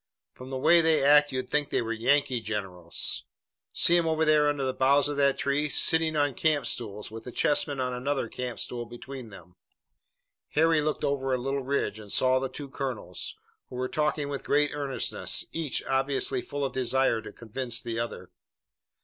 [0.33, 3.25] From the way they act you'd think they were Yankee generals.
[3.71, 7.23] See 'em over there under the boughs of that tree, sitting on camp stools, with
[7.23, 9.57] the chessmen on another camp stool between them."
[10.53, 13.37] Harry looked over a little ridge and saw the two colonels,
[13.69, 17.99] who were talking with great earnestness, each obviously full of a desire to convince the
[17.99, 18.31] other.